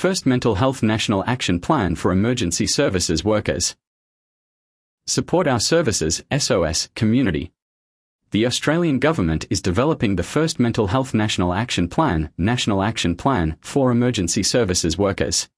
[0.00, 3.76] First Mental Health National Action Plan for Emergency Services Workers.
[5.06, 7.52] Support Our Services SOS Community.
[8.30, 13.58] The Australian Government is developing the first Mental Health National Action Plan, National Action Plan,
[13.60, 15.50] for emergency services workers.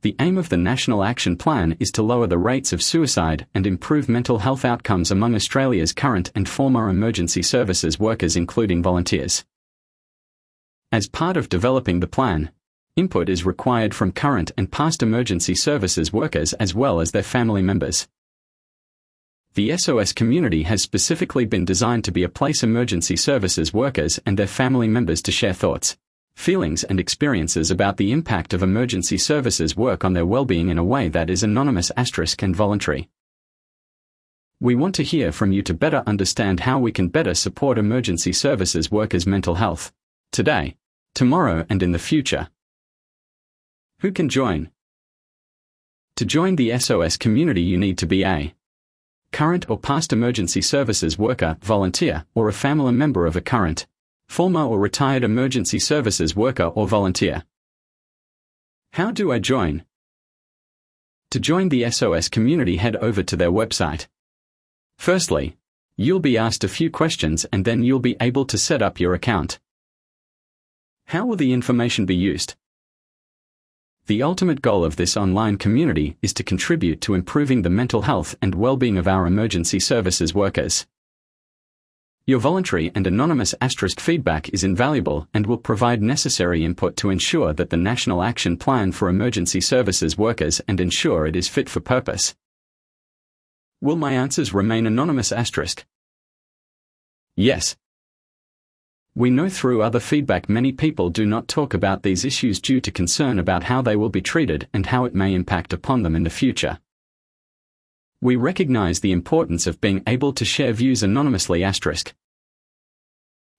[0.00, 3.66] The aim of the National Action Plan is to lower the rates of suicide and
[3.66, 9.44] improve mental health outcomes among Australia's current and former emergency services workers, including volunteers.
[10.90, 12.50] As part of developing the plan,
[12.96, 17.62] input is required from current and past emergency services workers as well as their family
[17.62, 18.06] members.
[19.54, 24.38] The SOS community has specifically been designed to be a place emergency services workers and
[24.38, 25.96] their family members to share thoughts,
[26.34, 30.84] feelings and experiences about the impact of emergency services work on their well-being in a
[30.84, 33.08] way that is anonymous asterisk and voluntary.
[34.60, 38.32] We want to hear from you to better understand how we can better support emergency
[38.32, 39.92] services workers' mental health,
[40.30, 40.76] today,
[41.14, 42.48] tomorrow and in the future.
[44.02, 44.68] Who can join?
[46.16, 48.52] To join the SOS community you need to be a
[49.30, 53.86] current or past emergency services worker, volunteer, or a family member of a current
[54.26, 57.44] former or retired emergency services worker or volunteer.
[58.94, 59.84] How do I join?
[61.30, 64.08] To join the SOS community, head over to their website.
[64.98, 65.56] Firstly,
[65.96, 69.14] you'll be asked a few questions and then you'll be able to set up your
[69.14, 69.60] account.
[71.06, 72.56] How will the information be used?
[74.06, 78.34] The ultimate goal of this online community is to contribute to improving the mental health
[78.42, 80.86] and well-being of our emergency services workers.
[82.26, 87.52] Your voluntary and anonymous asterisk feedback is invaluable and will provide necessary input to ensure
[87.52, 91.78] that the National Action Plan for Emergency Services workers and ensure it is fit for
[91.78, 92.34] purpose.
[93.80, 95.84] Will my answers remain anonymous asterisk?
[97.36, 97.76] Yes.
[99.14, 102.90] We know through other feedback many people do not talk about these issues due to
[102.90, 106.22] concern about how they will be treated and how it may impact upon them in
[106.22, 106.78] the future.
[108.22, 112.14] We recognize the importance of being able to share views anonymously asterisk.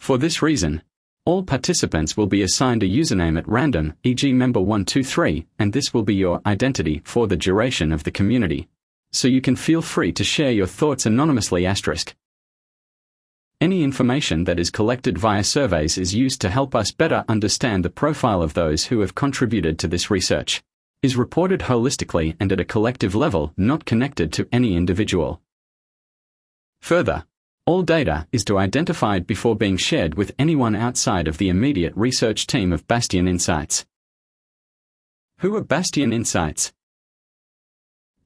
[0.00, 0.82] For this reason,
[1.24, 4.32] all participants will be assigned a username at random, e.g.
[4.32, 8.68] member123, and this will be your identity for the duration of the community.
[9.12, 12.16] So you can feel free to share your thoughts anonymously asterisk.
[13.58, 17.90] Any information that is collected via surveys is used to help us better understand the
[17.90, 20.62] profile of those who have contributed to this research
[21.02, 25.40] is reported holistically and at a collective level not connected to any individual.
[26.82, 27.24] Further,
[27.64, 32.46] all data is to identified before being shared with anyone outside of the immediate research
[32.46, 33.86] team of Bastion Insights.
[35.38, 36.74] Who are Bastion Insights?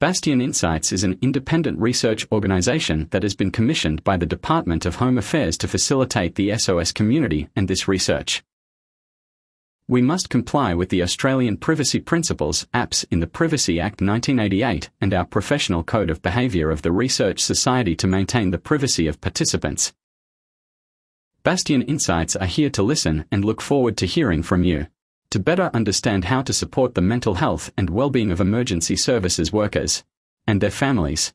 [0.01, 4.97] Bastion Insights is an independent research organization that has been commissioned by the Department of
[4.97, 8.43] Home Affairs to facilitate the SOS community and this research
[9.91, 15.13] we must comply with the Australian Privacy Principles APS in the Privacy Act 1988 and
[15.13, 19.93] our Professional Code of Behaviour of the Research Society to maintain the privacy of participants.
[21.43, 24.87] Bastion Insights are here to listen and look forward to hearing from you.
[25.31, 30.03] To better understand how to support the mental health and well-being of emergency services workers
[30.45, 31.33] and their families.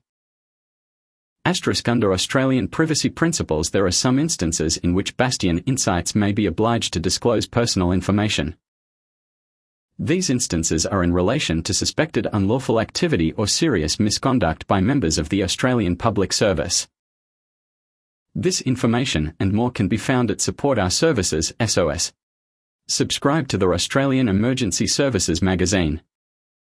[1.46, 6.46] Asterisk under Australian privacy principles there are some instances in which Bastion Insights may be
[6.46, 8.58] obliged to disclose personal information.
[9.98, 15.30] These instances are in relation to suspected unlawful activity or serious misconduct by members of
[15.30, 16.90] the Australian Public Service.
[18.34, 22.12] This information and more can be found at Support Our Services SOS.
[22.88, 26.02] Subscribe to the Australian Emergency Services magazine.